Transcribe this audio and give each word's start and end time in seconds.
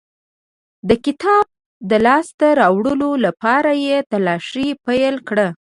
د 0.89 0.91
کتاب 1.05 1.45
د 1.89 1.91
لاسته 2.05 2.47
راوړلو 2.61 3.11
لپاره 3.25 3.71
یې 3.85 3.97
تلاښ 4.11 4.45
پیل 4.85 5.15
کړ. 5.27 5.37